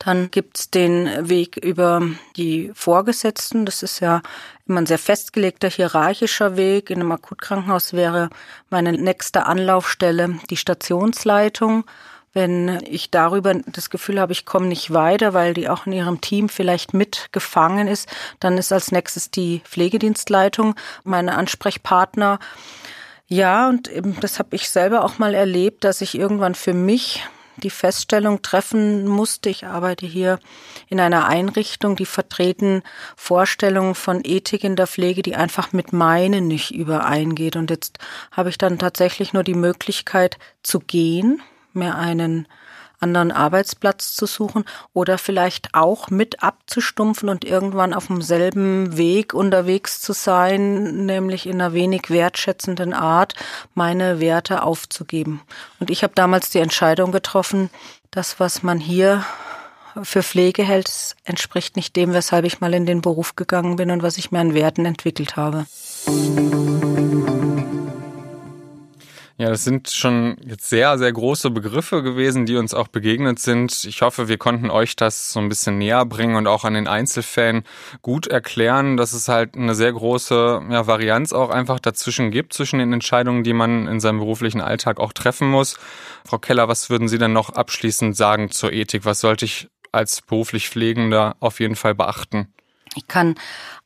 Dann 0.05 0.31
gibt's 0.31 0.71
den 0.71 1.29
Weg 1.29 1.57
über 1.57 2.03
die 2.37 2.71
Vorgesetzten. 2.75 3.65
Das 3.65 3.83
ist 3.83 4.01
ja 4.01 4.21
immer 4.67 4.81
ein 4.83 4.87
sehr 4.87 4.99
festgelegter 4.99 5.71
hierarchischer 5.71 6.57
Weg. 6.57 6.91
In 6.91 7.01
einem 7.01 7.13
Akutkrankenhaus 7.13 7.95
wäre 7.95 8.29
meine 8.69 8.93
nächste 8.93 9.47
Anlaufstelle 9.47 10.39
die 10.51 10.59
Stationsleitung 10.59 11.85
Wenn 12.35 12.81
ich 12.85 13.13
darüber 13.13 13.55
das 13.55 13.91
Gefühl 13.91 14.21
habe, 14.21 14.33
ich 14.33 14.45
komme 14.45 14.67
nicht 14.67 14.93
weiter, 14.93 15.35
weil 15.35 15.55
die 15.55 15.69
auch 15.69 15.87
in 15.87 15.93
ihrem 15.93 16.21
Team 16.21 16.49
vielleicht 16.49 16.93
mitgefangen 16.93 17.87
ist, 17.87 18.09
dann 18.41 18.59
ist 18.59 18.73
als 18.73 18.91
nächstes 18.91 19.31
die 19.31 19.61
Pflegedienstleitung 19.65 20.75
meine 21.05 21.37
Ansprechpartner. 21.37 22.41
Ja, 23.29 23.69
und 23.69 23.89
das 24.21 24.41
habe 24.41 24.57
ich 24.57 24.69
selber 24.69 25.05
auch 25.05 25.19
mal 25.19 25.33
erlebt, 25.33 25.85
dass 25.85 26.01
ich 26.01 26.17
irgendwann 26.17 26.57
für 26.57 26.75
mich 26.75 27.25
die 27.57 27.71
Feststellung 27.71 28.43
treffen 28.43 29.07
musste, 29.07 29.49
ich 29.49 29.67
arbeite 29.67 30.07
hier 30.07 30.39
in 30.89 31.01
einer 31.01 31.27
Einrichtung, 31.27 31.97
die 31.97 32.07
vertreten 32.07 32.83
Vorstellungen 33.17 33.95
von 33.95 34.21
Ethik 34.25 34.65
in 34.65 34.77
der 34.77 34.87
Pflege, 34.87 35.23
die 35.23 35.37
einfach 35.37 35.73
mit 35.73 35.93
meinen 35.93 36.49
nicht 36.49 36.75
übereingeht. 36.75 37.57
Und 37.57 37.71
jetzt 37.71 37.99
habe 38.33 38.49
ich 38.49 38.59
dann 38.59 38.79
tatsächlich 38.79 39.33
nur 39.33 39.45
die 39.45 39.55
Möglichkeit 39.55 40.39
zu 40.63 40.81
gehen, 40.81 41.43
mir 41.73 41.95
einen 41.97 42.49
anderen 43.05 43.31
Arbeitsplatz 43.31 44.15
zu 44.15 44.27
suchen 44.27 44.65
oder 44.93 45.19
vielleicht 45.19 45.75
auch 45.75 46.11
mit 46.11 46.43
abzustumpfen 46.43 47.29
und 47.29 47.45
irgendwann 47.45 47.95
auf 47.95 48.07
demselben 48.07 48.97
Weg 48.97 49.35
unterwegs 49.35 50.01
zu 50.01 50.13
sein, 50.13 51.05
nämlich 51.07 51.47
in 51.47 51.61
einer 51.61 51.75
wenig 51.75 52.09
wertschätzenden 52.09 52.95
Art 52.95 53.35
meine 53.75 54.19
Werte 54.21 54.63
aufzugeben. 54.63 55.43
Und 55.79 55.91
ich 55.91 56.03
habe 56.03 56.15
damals 56.15 56.51
die 56.51 56.59
Entscheidung 56.59 57.13
getroffen, 57.13 57.71
das, 58.11 58.41
was 58.41 58.63
man 58.63 58.79
hier 58.79 59.25
für 60.03 60.23
Pflege 60.23 60.65
hält, 60.65 61.15
entspricht 61.25 61.77
nicht 61.77 61.95
dem, 61.95 62.13
weshalb 62.15 62.45
ich 62.45 62.61
mal 62.61 62.75
in 62.75 62.87
den 62.87 63.01
Beruf 63.01 63.37
gegangen 63.37 63.77
bin 63.77 63.91
und 63.91 64.03
was 64.03 64.19
ich 64.19 64.33
mir 64.33 64.41
an 64.41 64.55
Werten 64.55 64.87
entwickelt 64.87 65.37
habe. 65.37 65.67
Ja, 69.45 69.51
das 69.51 69.63
sind 69.63 69.91
schon 69.91 70.39
jetzt 70.47 70.71
sehr, 70.71 70.97
sehr 70.97 71.13
große 71.13 71.51
Begriffe 71.51 72.03
gewesen, 72.03 72.47
die 72.47 72.57
uns 72.57 72.73
auch 72.73 72.89
begegnet 72.89 73.39
sind. 73.39 73.85
Ich 73.85 74.01
hoffe, 74.01 74.27
wir 74.27 74.39
konnten 74.39 74.71
euch 74.71 74.97
das 74.97 75.33
so 75.33 75.39
ein 75.39 75.51
bisschen 75.51 75.77
näher 75.77 76.07
bringen 76.07 76.37
und 76.37 76.47
auch 76.47 76.65
an 76.65 76.73
den 76.73 76.89
Einzelfällen 76.89 77.65
gut 78.01 78.27
erklären, 78.27 78.97
dass 78.97 79.13
es 79.13 79.29
halt 79.29 79.55
eine 79.55 79.75
sehr 79.75 79.93
große 79.93 80.63
ja, 80.71 80.87
Varianz 80.87 81.35
auch 81.35 81.51
einfach 81.51 81.79
dazwischen 81.79 82.31
gibt, 82.31 82.55
zwischen 82.55 82.79
den 82.79 82.95
Entscheidungen, 82.95 83.45
die 83.45 83.53
man 83.53 83.87
in 83.87 84.01
seinem 84.01 84.19
beruflichen 84.19 84.63
Alltag 84.63 84.99
auch 84.99 85.13
treffen 85.13 85.51
muss. 85.51 85.77
Frau 86.25 86.39
Keller, 86.39 86.67
was 86.69 86.89
würden 86.89 87.09
Sie 87.09 87.19
denn 87.19 87.35
noch 87.35 87.51
abschließend 87.51 88.17
sagen 88.17 88.51
zur 88.51 88.73
Ethik? 88.73 89.05
Was 89.05 89.21
sollte 89.21 89.45
ich 89.45 89.69
als 89.93 90.23
beruflich 90.23 90.71
Pflegender 90.71 91.37
auf 91.41 91.61
jeden 91.61 91.77
Fall 91.77 91.95
beachten? 91.95 92.49
Ich 92.95 93.09
kann 93.09 93.35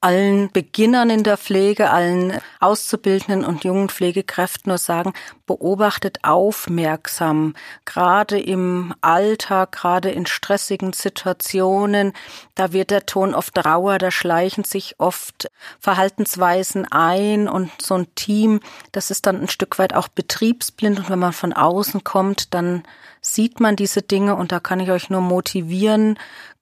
allen 0.01 0.51
Beginnern 0.53 1.11
in 1.11 1.25
der 1.25 1.37
Pflege, 1.37 1.91
allen 1.91 2.39
Auszubildenden 2.61 3.45
und 3.45 3.65
jungen 3.65 3.89
Pflegekräften 3.89 4.71
nur 4.71 4.79
sagen, 4.79 5.13
beobachtet 5.47 6.19
aufmerksam, 6.23 7.55
gerade 7.85 8.39
im 8.39 8.95
Alltag, 9.01 9.73
gerade 9.73 10.11
in 10.11 10.27
stressigen 10.27 10.93
Situationen, 10.93 12.13
da 12.55 12.73
wird 12.73 12.91
der 12.91 13.07
Ton 13.07 13.35
oft 13.35 13.59
rauer, 13.65 13.99
da 13.99 14.11
schleichen 14.11 14.63
sich 14.65 14.97
oft 14.99 15.51
Verhaltensweisen 15.81 16.87
ein 16.91 17.49
und 17.49 17.71
so 17.81 17.95
ein 17.95 18.15
Team, 18.15 18.61
das 18.93 19.11
ist 19.11 19.27
dann 19.27 19.41
ein 19.41 19.49
Stück 19.49 19.79
weit 19.79 19.95
auch 19.95 20.09
betriebsblind 20.09 20.99
und 20.99 21.11
wenn 21.11 21.19
man 21.19 21.33
von 21.33 21.53
außen 21.53 22.05
kommt, 22.05 22.55
dann 22.55 22.85
sieht 23.21 23.59
man 23.59 23.75
diese 23.75 24.03
Dinge 24.03 24.37
und 24.37 24.53
da 24.53 24.61
kann 24.61 24.81
ich 24.81 24.91
euch 24.91 25.11
nur 25.11 25.21
motivieren, 25.21 26.19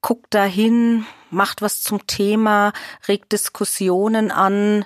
guckt 0.07 0.35
dahin, 0.35 1.05
macht 1.33 1.63
was 1.63 1.83
zum 1.83 2.07
Thema, 2.07 2.73
regt 3.09 3.33
Diskussionen 3.33 4.31
an 4.31 4.85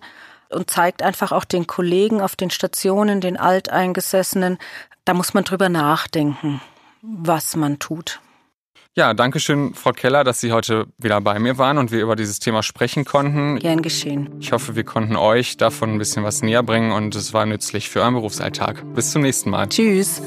und 0.49 0.71
zeigt 0.71 1.03
einfach 1.03 1.31
auch 1.31 1.45
den 1.45 1.67
Kollegen 1.67 2.23
auf 2.23 2.37
den 2.37 2.49
Stationen, 2.49 3.21
den 3.21 3.37
Alteingesessenen, 3.37 4.57
da 5.05 5.13
muss 5.13 5.35
man 5.35 5.45
drüber 5.45 5.69
nachdenken, 5.69 6.63
was 7.03 7.55
man 7.55 7.79
tut. 7.79 8.21
Ja, 8.97 9.13
danke 9.13 9.41
schön, 9.41 9.75
Frau 9.75 9.93
Keller, 9.93 10.25
dass 10.25 10.41
Sie 10.41 10.53
heute 10.53 10.87
wieder 10.97 11.21
bei 11.21 11.39
mir 11.39 11.59
waren 11.59 11.77
und 11.77 11.93
wir 11.93 12.01
über 12.01 12.17
dieses 12.17 12.39
Thema 12.39 12.63
sprechen 12.63 13.05
konnten. 13.05 13.59
Gern 13.59 13.83
geschehen. 13.83 14.31
Ich 14.41 14.53
hoffe, 14.53 14.75
wir 14.75 14.85
konnten 14.85 15.17
euch 15.17 15.59
davon 15.59 15.91
ein 15.91 15.99
bisschen 15.99 16.25
was 16.25 16.41
näher 16.41 16.63
bringen 16.63 16.93
und 16.93 17.15
es 17.15 17.35
war 17.35 17.45
nützlich 17.45 17.91
für 17.91 18.01
euren 18.01 18.15
Berufsalltag. 18.15 18.83
Bis 18.95 19.13
zum 19.13 19.21
nächsten 19.21 19.51
Mal. 19.51 19.69
Tschüss. 19.69 20.23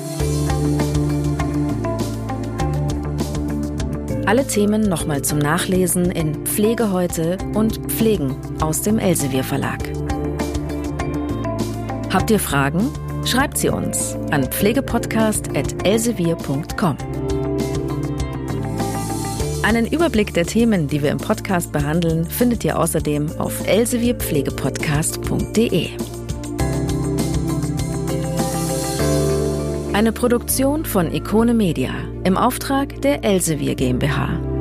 Alle 4.26 4.48
Themen 4.48 4.84
nochmal 4.84 5.22
zum 5.22 5.40
Nachlesen 5.40 6.10
in 6.10 6.46
Pflege 6.46 6.94
heute 6.94 7.38
und 7.54 7.92
Pflegen 7.92 8.38
aus 8.62 8.82
dem 8.82 8.98
Elsevier 8.98 9.44
Verlag. 9.44 9.80
Habt 12.10 12.32
ihr 12.32 12.40
Fragen? 12.40 12.90
Schreibt 13.26 13.58
sie 13.58 13.68
uns 13.68 14.16
an 14.32 14.46
pflegepodcast.elsevier.com. 14.46 16.98
Einen 19.64 19.88
Überblick 19.88 20.34
der 20.34 20.46
Themen, 20.46 20.88
die 20.88 21.04
wir 21.04 21.12
im 21.12 21.18
Podcast 21.18 21.74
behandeln, 21.74 22.26
findet 22.26 22.64
ihr 22.64 22.80
außerdem 22.80 23.30
auf 23.40 23.68
elsevierpflegepodcast.de. 23.68 26.13
Eine 29.94 30.12
Produktion 30.12 30.86
von 30.86 31.14
Ikone 31.14 31.54
Media 31.54 31.92
im 32.24 32.36
Auftrag 32.36 33.00
der 33.04 33.24
Elsevier 33.24 33.76
GmbH. 33.76 34.53